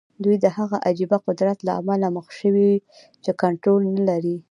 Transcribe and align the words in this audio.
دوی 0.23 0.35
د 0.43 0.45
هغه 0.57 0.77
عجيبه 0.87 1.17
قدرت 1.27 1.57
له 1.63 1.71
امله 1.79 2.07
مخ 2.15 2.27
شوي 2.39 2.71
چې 3.23 3.31
کنټرول 3.41 3.81
نه 3.95 4.03
لري. 4.09 4.35